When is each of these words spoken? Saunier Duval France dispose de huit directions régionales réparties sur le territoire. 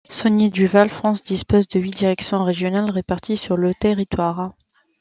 Saunier 0.09 0.49
Duval 0.49 0.89
France 0.89 1.21
dispose 1.21 1.67
de 1.67 1.79
huit 1.79 1.91
directions 1.91 2.43
régionales 2.43 2.89
réparties 2.89 3.37
sur 3.37 3.55
le 3.55 3.75
territoire. 3.75 4.51